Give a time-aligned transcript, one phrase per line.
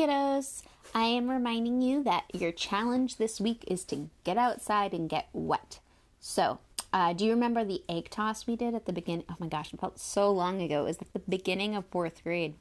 [0.00, 0.62] kiddos.
[0.94, 5.28] I am reminding you that your challenge this week is to get outside and get
[5.34, 5.78] wet.
[6.18, 6.58] So,
[6.90, 9.26] uh, do you remember the egg toss we did at the beginning?
[9.28, 10.82] Oh my gosh, it felt so long ago.
[10.82, 12.54] It was at the beginning of fourth grade.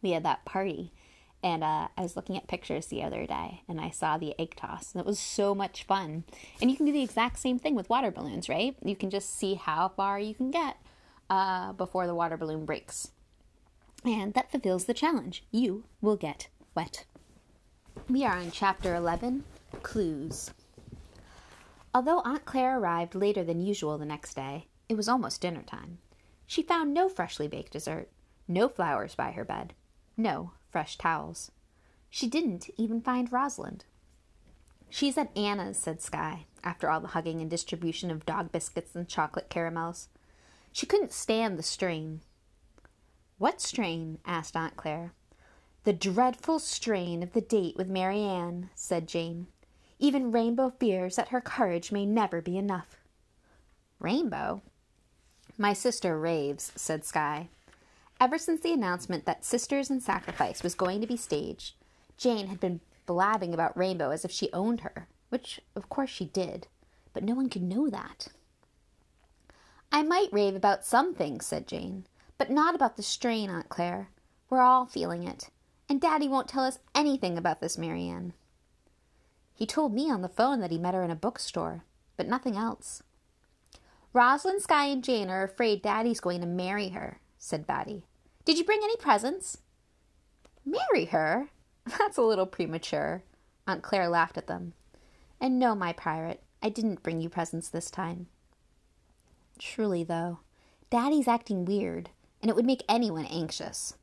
[0.00, 0.92] We had that party.
[1.42, 4.54] And uh, I was looking at pictures the other day and I saw the egg
[4.54, 4.92] toss.
[4.92, 6.22] And it was so much fun.
[6.60, 8.76] And you can do the exact same thing with water balloons, right?
[8.82, 10.76] You can just see how far you can get
[11.28, 13.10] uh, before the water balloon breaks.
[14.04, 15.44] And that fulfills the challenge.
[15.50, 17.06] You will get wet.
[18.08, 19.44] We are on chapter 11
[19.82, 20.50] Clues.
[21.94, 25.98] Although Aunt Claire arrived later than usual the next day, it was almost dinner time.
[26.46, 28.10] She found no freshly baked dessert,
[28.46, 29.72] no flowers by her bed,
[30.16, 31.50] no fresh towels.
[32.10, 33.84] She didn't even find Rosalind.
[34.90, 39.08] She's at Anna's, said Skye, after all the hugging and distribution of dog biscuits and
[39.08, 40.08] chocolate caramels.
[40.72, 42.20] She couldn't stand the strain.
[43.38, 44.18] What strain?
[44.24, 45.12] asked Aunt Claire.
[45.84, 49.48] The dreadful strain of the date with Marianne, said Jane.
[49.98, 52.96] Even Rainbow fears that her courage may never be enough.
[53.98, 54.62] Rainbow?
[55.58, 57.48] My sister raves, said Skye.
[58.20, 61.74] Ever since the announcement that Sisters in Sacrifice was going to be staged,
[62.16, 66.26] Jane had been blabbing about Rainbow as if she owned her, which of course she
[66.26, 66.68] did,
[67.12, 68.28] but no one could know that.
[69.92, 72.06] I might rave about some things, said Jane,
[72.38, 74.08] but not about the strain, Aunt Claire.
[74.50, 75.50] We're all feeling it,
[75.88, 78.32] and Daddy won't tell us anything about this Marianne.
[79.54, 81.84] He told me on the phone that he met her in a bookstore,
[82.16, 83.02] but nothing else.
[84.12, 88.04] Rosalind, Skye, and Jane are afraid Daddy's going to marry her, said Batty.
[88.44, 89.58] Did you bring any presents?
[90.64, 91.48] Marry her?
[91.98, 93.22] That's a little premature.
[93.66, 94.74] Aunt Claire laughed at them.
[95.40, 98.28] And no, my pirate, I didn't bring you presents this time.
[99.58, 100.40] Truly, though,
[100.90, 102.10] Daddy's acting weird,
[102.44, 103.94] and it would make anyone anxious.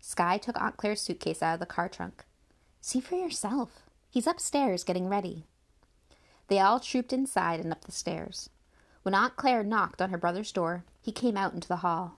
[0.00, 2.24] Skye took Aunt Claire's suitcase out of the car trunk.
[2.80, 3.82] See for yourself.
[4.08, 5.44] He's upstairs getting ready.
[6.48, 8.48] They all trooped inside and up the stairs.
[9.02, 12.16] When Aunt Claire knocked on her brother's door, he came out into the hall.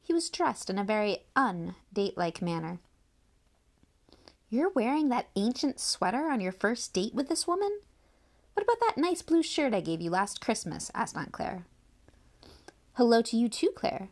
[0.00, 2.78] He was dressed in a very un date like manner.
[4.48, 7.80] You're wearing that ancient sweater on your first date with this woman?
[8.52, 10.92] What about that nice blue shirt I gave you last Christmas?
[10.94, 11.66] asked Aunt Claire.
[12.92, 14.10] Hello to you too, Claire.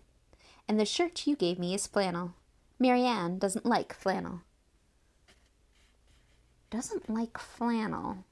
[0.69, 2.35] And the shirt you gave me is flannel.
[2.79, 4.43] Marianne doesn't like flannel.
[6.71, 8.25] Doesn't like flannel.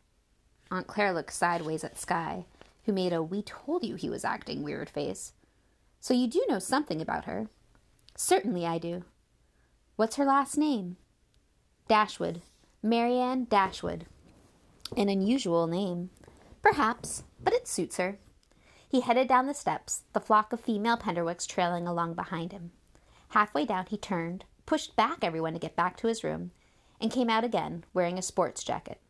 [0.70, 2.46] Aunt Claire looked sideways at Skye,
[2.84, 5.32] who made a we told you he was acting weird face.
[6.00, 7.48] So you do know something about her.
[8.16, 9.04] Certainly I do.
[9.96, 10.96] What's her last name?
[11.88, 12.40] Dashwood.
[12.82, 14.06] Marianne Dashwood.
[14.96, 16.10] An unusual name.
[16.62, 18.18] Perhaps, but it suits her.
[18.90, 22.72] He headed down the steps, the flock of female Penderwicks trailing along behind him.
[23.28, 26.50] Halfway down, he turned, pushed back everyone to get back to his room,
[27.00, 29.00] and came out again, wearing a sports jacket.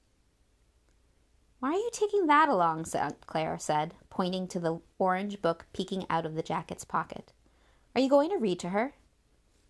[1.60, 2.84] Why are you taking that along?
[2.94, 7.32] Aunt Claire said, pointing to the orange book peeking out of the jacket's pocket.
[7.94, 8.92] Are you going to read to her?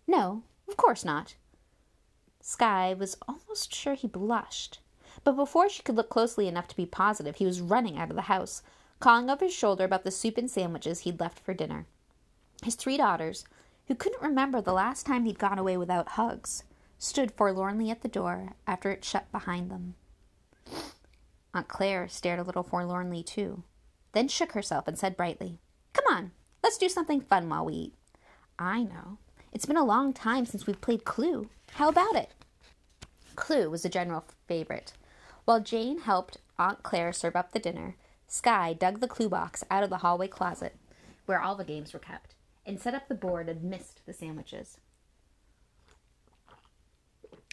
[0.07, 1.35] No, of course not.
[2.41, 4.79] Skye was almost sure he blushed,
[5.23, 8.17] but before she could look closely enough to be positive, he was running out of
[8.17, 8.61] the house,
[9.01, 11.85] calling over his shoulder about the soup and sandwiches he'd left for dinner.
[12.63, 13.43] His three daughters,
[13.87, 16.63] who couldn't remember the last time he'd gone away without hugs,
[16.97, 19.95] stood forlornly at the door after it shut behind them.
[21.53, 23.63] Aunt Claire stared a little forlornly, too,
[24.13, 25.57] then shook herself and said brightly,
[25.93, 26.31] Come on,
[26.63, 27.93] let's do something fun while we eat.
[28.57, 29.17] I know.
[29.51, 31.49] It's been a long time since we've played Clue.
[31.73, 32.31] How about it?
[33.35, 34.93] Clue was a general favorite.
[35.45, 37.95] While Jane helped Aunt Claire serve up the dinner,
[38.33, 40.77] Skye dug the clue box out of the hallway closet,
[41.25, 42.33] where all the games were kept,
[42.65, 44.77] and set up the board amidst the sandwiches.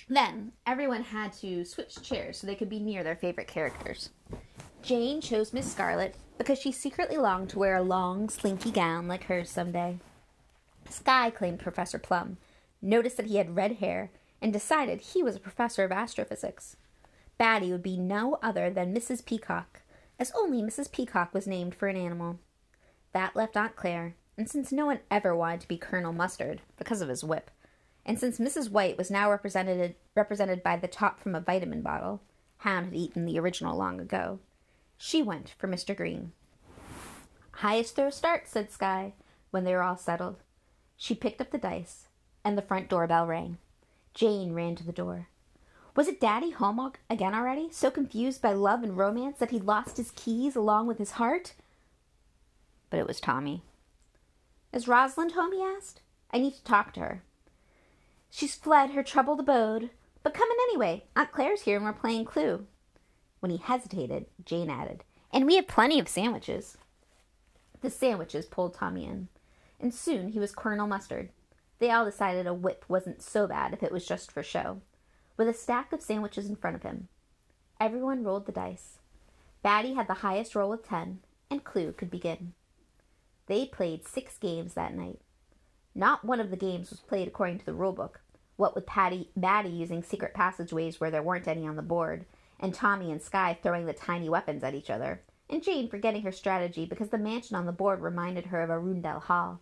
[0.09, 4.11] Then everyone had to switch chairs so they could be near their favorite characters.
[4.81, 9.25] Jane chose Miss Scarlet because she secretly longed to wear a long, slinky gown like
[9.25, 9.99] hers someday.
[10.89, 12.37] Skye claimed Professor Plum,
[12.81, 16.77] noticed that he had red hair, and decided he was a professor of astrophysics.
[17.37, 19.27] Batty would be no other than Mrs.
[19.27, 19.83] Peacock,
[20.19, 20.91] as only Mrs.
[20.91, 22.39] Peacock was named for an animal.
[23.13, 27.01] That left Aunt Claire, and since no one ever wanted to be Colonel Mustard because
[27.01, 27.51] of his whip,
[28.05, 28.71] and since Mrs.
[28.71, 32.23] White was now represented represented by the top from a vitamin bottle,
[32.59, 34.41] Hound had eaten the original long ago,
[34.99, 35.97] she went for Mr.
[35.97, 36.33] Green.
[37.53, 39.15] Highest throw start, said Skye,
[39.51, 40.43] when they were all settled.
[40.97, 42.09] She picked up the dice,
[42.45, 43.59] and the front doorbell rang.
[44.13, 45.29] Jane ran to the door.
[45.97, 49.97] Was it Daddy home again already, so confused by love and romance that he'd lost
[49.97, 51.55] his keys along with his heart?
[52.91, 53.63] But it was Tommy.
[54.73, 55.53] Is Rosalind home?
[55.53, 56.01] he asked.
[56.31, 57.23] I need to talk to her.
[58.31, 59.91] She's fled her troubled abode,
[60.23, 61.05] But come in anyway.
[61.17, 62.67] Aunt Claire's here and we're playing Clue.
[63.41, 66.77] When he hesitated, Jane added, And we have plenty of sandwiches.
[67.81, 69.29] The sandwiches pulled Tommy in,
[69.81, 71.31] and soon he was Colonel Mustard.
[71.79, 74.81] They all decided a whip wasn't so bad if it was just for show.
[75.39, 77.07] With a stack of sandwiches in front of him,
[77.81, 78.99] everyone rolled the dice.
[79.63, 82.55] Batty had the highest roll with ten, and Clue could begin.
[83.47, 85.21] They played six games that night.
[85.95, 88.21] Not one of the games was played according to the rule book,
[88.57, 92.25] what with Patty Batty using secret passageways where there weren't any on the board,
[92.59, 96.33] and Tommy and Skye throwing the tiny weapons at each other, and Jane forgetting her
[96.33, 99.61] strategy because the mansion on the board reminded her of Arundel Hall.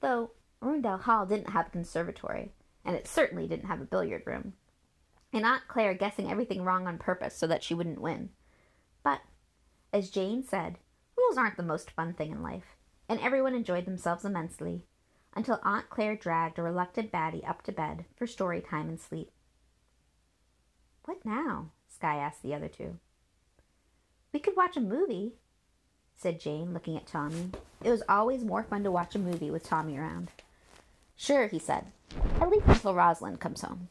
[0.00, 0.30] Though
[0.62, 2.52] Arundel Hall didn't have a conservatory,
[2.86, 4.54] and it certainly didn't have a billiard room.
[5.32, 8.30] And Aunt Claire guessing everything wrong on purpose so that she wouldn't win.
[9.02, 9.20] But,
[9.92, 10.78] as Jane said,
[11.16, 12.76] rules aren't the most fun thing in life,
[13.08, 14.86] and everyone enjoyed themselves immensely,
[15.34, 19.30] until Aunt Claire dragged a reluctant Batty up to bed for story time and sleep.
[21.04, 21.70] What now?
[21.88, 22.98] Skye asked the other two.
[24.32, 25.34] We could watch a movie,
[26.16, 27.50] said Jane, looking at Tommy.
[27.82, 30.30] It was always more fun to watch a movie with Tommy around.
[31.16, 31.86] Sure, he said,
[32.40, 33.88] at least until Rosalind comes home.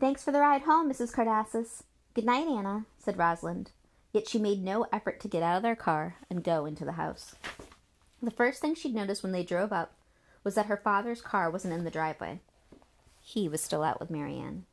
[0.00, 1.12] Thanks for the ride home, Mrs.
[1.12, 1.82] Cardassus.
[2.14, 3.72] Good night, Anna, said Rosalind.
[4.12, 6.92] Yet she made no effort to get out of their car and go into the
[6.92, 7.34] house.
[8.22, 9.94] The first thing she'd noticed when they drove up
[10.44, 12.40] was that her father's car wasn't in the driveway.
[13.20, 14.66] He was still out with Marianne.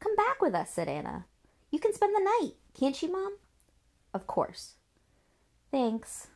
[0.00, 1.26] Come back with us, said Anna.
[1.70, 3.36] You can spend the night, can't you, Mom?
[4.12, 4.74] Of course.
[5.70, 6.28] Thanks,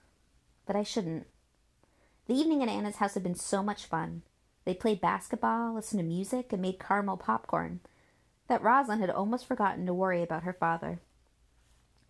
[0.66, 1.26] but I shouldn't.
[2.26, 4.22] The evening at Anna's house had been so much fun.
[4.64, 7.80] They played basketball, listened to music, and made caramel popcorn
[8.48, 11.00] that Rosalind had almost forgotten to worry about her father.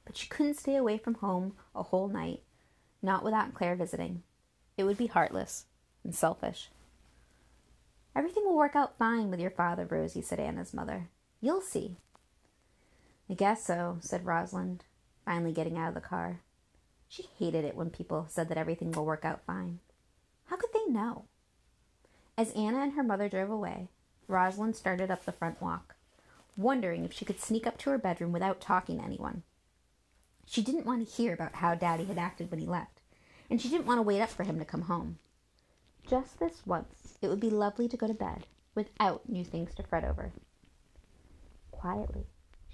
[0.04, 2.40] But she couldn't stay away from home a whole night,
[3.00, 4.22] not without Claire visiting.
[4.76, 5.66] It would be heartless
[6.04, 6.70] and selfish.
[8.14, 11.08] Everything will work out fine with your father, Rosie, said Anna's mother.
[11.40, 11.96] You'll see.
[13.30, 14.84] I guess so, said Rosalind,
[15.24, 16.40] finally getting out of the car.
[17.08, 19.78] She hated it when people said that everything will work out fine.
[20.46, 21.24] How could they know?
[22.38, 23.88] As Anna and her mother drove away,
[24.26, 25.96] Rosalind started up the front walk,
[26.56, 29.42] wondering if she could sneak up to her bedroom without talking to anyone.
[30.46, 33.00] She didn't want to hear about how Daddy had acted when he left,
[33.50, 35.18] and she didn't want to wait up for him to come home.
[36.06, 39.82] Just this once, it would be lovely to go to bed without new things to
[39.82, 40.32] fret over.
[41.70, 42.26] Quietly,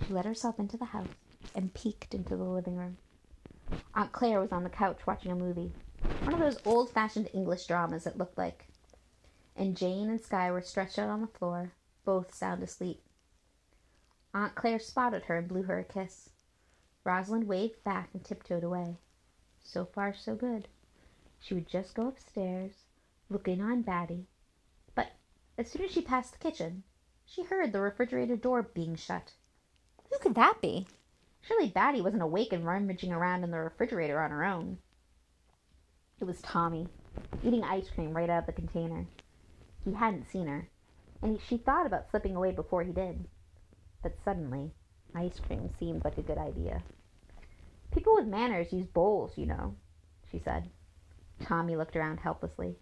[0.06, 1.08] she let herself into the house
[1.54, 2.96] and peeked into the living room.
[3.94, 5.72] Aunt Claire was on the couch watching a movie,
[6.22, 8.66] one of those old fashioned English dramas that looked like.
[9.58, 11.72] And Jane and Skye were stretched out on the floor,
[12.04, 13.02] both sound asleep.
[14.32, 16.30] Aunt Claire spotted her and blew her a kiss.
[17.02, 18.98] Rosalind waved back and tiptoed away.
[19.60, 20.68] So far, so good.
[21.40, 22.84] She would just go upstairs,
[23.28, 24.28] look in on Batty.
[24.94, 25.08] But
[25.58, 26.84] as soon as she passed the kitchen,
[27.26, 29.32] she heard the refrigerator door being shut.
[30.08, 30.86] Who could that be?
[31.40, 34.78] Surely Batty wasn't awake and rummaging around in the refrigerator on her own.
[36.20, 36.86] It was Tommy,
[37.42, 39.06] eating ice cream right out of the container.
[39.84, 40.68] He hadn't seen her,
[41.22, 43.26] and she thought about slipping away before he did.
[44.02, 44.72] But suddenly,
[45.14, 46.82] ice cream seemed like a good idea.
[47.90, 49.74] People with manners use bowls, you know,
[50.30, 50.68] she said.
[51.40, 52.76] Tommy looked around helplessly.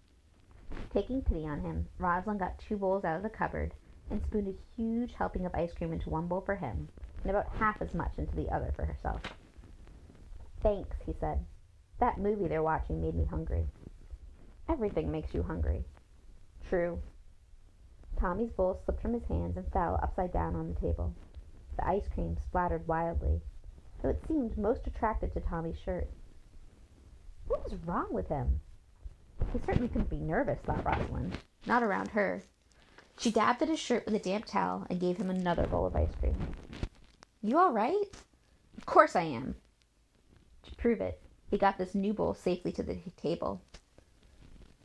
[0.93, 3.73] Taking pity on him, Rosalind got two bowls out of the cupboard
[4.09, 6.89] and spooned a huge helping of ice cream into one bowl for him
[7.21, 9.21] and about half as much into the other for herself.
[10.61, 11.45] Thanks, he said.
[11.99, 13.65] That movie they're watching made me hungry.
[14.69, 15.85] Everything makes you hungry.
[16.69, 17.01] True.
[18.19, 21.13] Tommy's bowl slipped from his hands and fell upside down on the table.
[21.77, 23.41] The ice cream splattered wildly,
[24.01, 26.09] though it seemed most attracted to Tommy's shirt.
[27.47, 28.59] What was wrong with him?
[29.53, 31.37] He certainly couldn't be nervous, thought Rosalind.
[31.65, 32.41] Not around her.
[33.17, 35.95] She dabbed at his shirt with a damp towel and gave him another bowl of
[35.95, 36.35] ice cream.
[37.41, 38.03] You all right?
[38.77, 39.55] Of course I am.
[40.63, 43.61] To prove it, he got this new bowl safely to the table.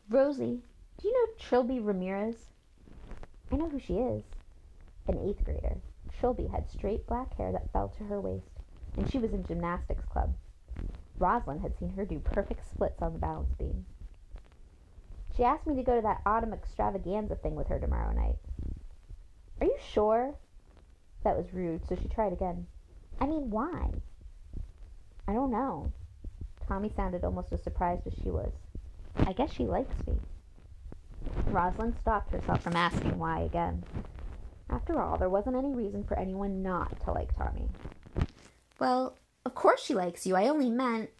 [0.09, 0.61] Rosie,
[1.03, 2.37] do you know Trilby Ramirez?
[3.51, 4.23] I know who she is.
[5.05, 5.75] An eighth grader.
[6.17, 8.47] Trilby had straight black hair that fell to her waist,
[8.95, 10.33] and she was in gymnastics club.
[11.19, 13.85] Rosalind had seen her do perfect splits on the balance beam.
[15.35, 18.37] She asked me to go to that autumn extravaganza thing with her tomorrow night.
[19.59, 20.35] Are you sure?
[21.25, 22.65] That was rude, so she tried again.
[23.19, 23.89] I mean, why?
[25.27, 25.91] I don't know.
[26.65, 28.53] Tommy sounded almost as surprised as she was.
[29.17, 30.13] I guess she likes me.
[31.53, 33.83] Rosalind stopped herself from asking why again.
[34.69, 37.69] After all, there wasn't any reason for anyone not to like Tommy.
[38.79, 40.35] Well, of course she likes you.
[40.35, 41.11] I only meant.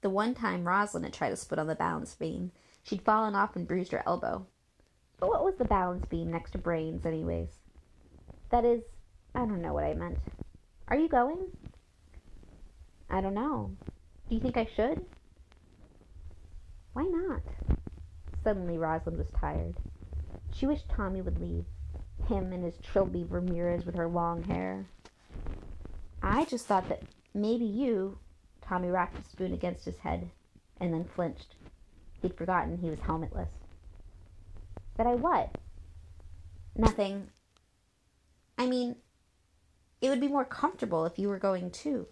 [0.00, 2.52] The one time Rosalind had tried to split on the balance beam,
[2.82, 4.46] she'd fallen off and bruised her elbow.
[5.18, 7.50] But what was the balance beam next to brains, anyways?
[8.50, 8.80] That is,
[9.34, 10.18] I don't know what I meant.
[10.88, 11.38] Are you going?
[13.10, 13.76] I don't know.
[14.28, 15.04] Do you think I should?
[16.94, 17.42] Why not?
[18.42, 19.76] Suddenly, Rosalind was tired.
[20.52, 21.64] She wished Tommy would leave.
[22.26, 24.86] Him and his Trilby Ramirez with her long hair.
[26.22, 27.02] I just thought that
[27.34, 28.18] maybe you.
[28.60, 30.30] Tommy racked the spoon against his head
[30.80, 31.56] and then flinched.
[32.22, 33.48] He'd forgotten he was helmetless.
[34.96, 35.56] That I what?
[36.76, 37.28] Nothing.
[38.58, 38.96] I mean,
[40.00, 42.06] it would be more comfortable if you were going too.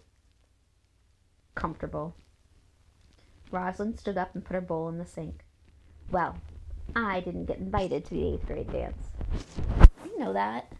[1.55, 2.15] Comfortable.
[3.51, 5.43] Rosalind stood up and put her bowl in the sink.
[6.11, 6.35] Well,
[6.95, 9.03] I didn't get invited to the eighth grade dance.
[10.05, 10.71] You know that.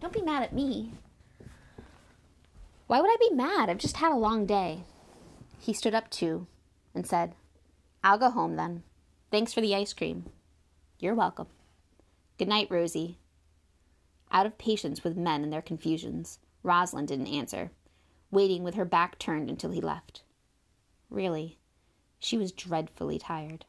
[0.00, 0.92] Don't be mad at me.
[2.86, 3.68] Why would I be mad?
[3.68, 4.84] I've just had a long day.
[5.58, 6.46] He stood up too
[6.94, 7.34] and said,
[8.04, 8.84] I'll go home then.
[9.30, 10.26] Thanks for the ice cream.
[10.98, 11.48] You're welcome.
[12.38, 13.18] Good night, Rosie.
[14.30, 17.72] Out of patience with men and their confusions, Rosalind didn't answer,
[18.30, 20.22] waiting with her back turned until he left.
[21.10, 21.58] Really,
[22.18, 23.64] she was dreadfully tired.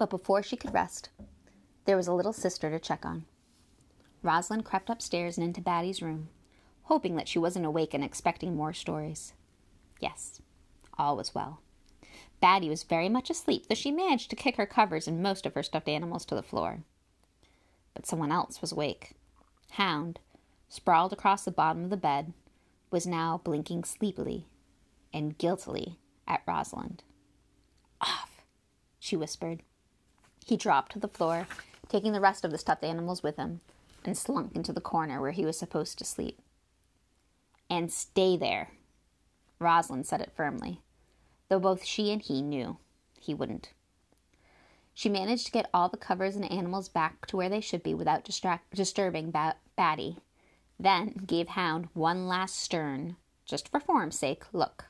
[0.00, 1.10] But before she could rest,
[1.84, 3.26] there was a little sister to check on.
[4.22, 6.30] Rosalind crept upstairs and into Batty's room,
[6.84, 9.34] hoping that she wasn't awake and expecting more stories.
[10.00, 10.40] Yes,
[10.96, 11.60] all was well.
[12.40, 15.52] Batty was very much asleep, though she managed to kick her covers and most of
[15.52, 16.82] her stuffed animals to the floor.
[17.92, 19.12] But someone else was awake.
[19.72, 20.18] Hound,
[20.70, 22.32] sprawled across the bottom of the bed,
[22.90, 24.46] was now blinking sleepily
[25.12, 27.02] and guiltily at Rosalind.
[28.00, 28.46] Off,
[28.98, 29.62] she whispered.
[30.50, 31.46] He dropped to the floor,
[31.88, 33.60] taking the rest of the stuffed animals with him,
[34.04, 36.40] and slunk into the corner where he was supposed to sleep.
[37.70, 38.72] And stay there,
[39.60, 40.80] Rosalind said it firmly,
[41.48, 42.78] though both she and he knew
[43.20, 43.70] he wouldn't.
[44.92, 47.94] She managed to get all the covers and animals back to where they should be
[47.94, 50.16] without distract- disturbing ba- Batty,
[50.80, 53.14] then gave Hound one last stern,
[53.46, 54.86] just for form's sake, look.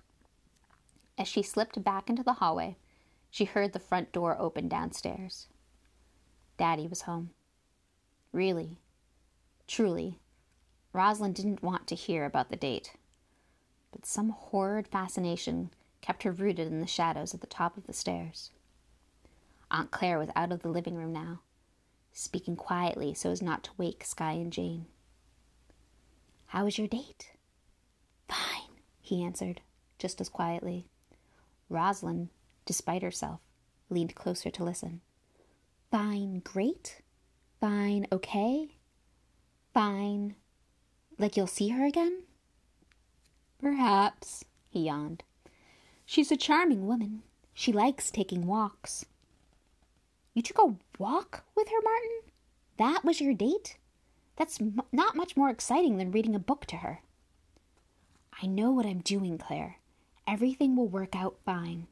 [1.18, 2.76] As she slipped back into the hallway,
[3.30, 5.46] she heard the front door open downstairs.
[6.56, 7.30] Daddy was home.
[8.32, 8.78] Really,
[9.66, 10.18] truly,
[10.92, 12.92] Rosalind didn't want to hear about the date,
[13.92, 15.70] but some horrid fascination
[16.00, 18.50] kept her rooted in the shadows at the top of the stairs.
[19.70, 21.40] Aunt Claire was out of the living room now,
[22.12, 24.86] speaking quietly so as not to wake Skye and Jane.
[26.46, 27.32] How was your date?
[28.28, 29.60] Fine, he answered,
[29.98, 30.86] just as quietly.
[31.68, 32.30] Rosalind
[32.64, 33.40] despite herself,
[33.88, 35.00] leaned closer to listen.
[35.90, 37.02] Fine, great?
[37.60, 38.76] Fine, okay?
[39.74, 40.36] Fine,
[41.18, 42.22] like you'll see her again?
[43.60, 45.22] Perhaps, he yawned.
[46.06, 47.22] She's a charming woman.
[47.52, 49.04] She likes taking walks.
[50.34, 52.32] You took a walk with her, Martin?
[52.78, 53.76] That was your date?
[54.36, 57.02] That's m- not much more exciting than reading a book to her.
[58.42, 59.76] I know what I'm doing, Claire.
[60.26, 61.88] Everything will work out fine.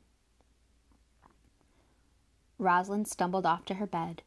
[2.59, 4.23] Rosalind stumbled off to her bed,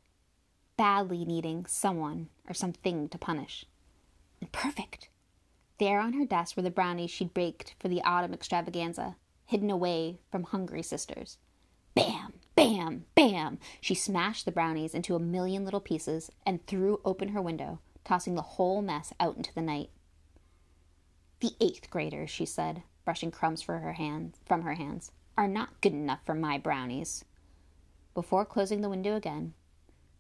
[0.78, 3.66] badly needing someone or something to punish.
[4.40, 5.10] And perfect!
[5.78, 10.20] There on her desk were the brownies she'd baked for the autumn extravaganza, hidden away
[10.32, 11.38] from hungry sisters.
[11.94, 12.34] Bam!
[12.56, 13.06] Bam!
[13.16, 13.60] Bam!
[13.82, 18.36] She smashed the brownies into a million little pieces and threw open her window, tossing
[18.36, 19.90] the whole mess out into the night.
[21.42, 25.82] The eighth graders, she said, brushing crumbs for her hands, from her hands, are not
[25.82, 27.26] good enough for my brownies.
[28.14, 29.54] Before closing the window again,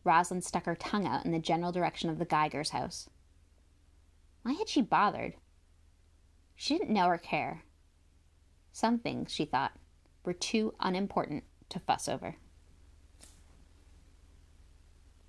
[0.03, 3.09] Rosalind stuck her tongue out in the general direction of the Geiger's house.
[4.43, 5.35] Why had she bothered?
[6.55, 7.63] She didn't know or care.
[8.71, 9.73] Some things, she thought,
[10.23, 12.37] were too unimportant to fuss over.